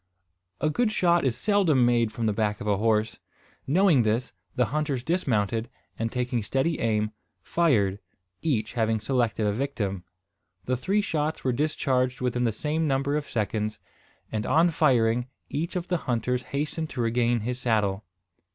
[0.59, 3.19] A good shot is seldom made from the back of a horse.
[3.67, 7.11] Knowing this, the hunters dismounted; and, taking steady aim,
[7.43, 7.99] fired,
[8.41, 10.03] each having selected a victim.
[10.65, 13.79] The three shots were discharged within the same number of seconds;
[14.31, 18.03] and, on firing, each of the hunters hastened to regain his saddle.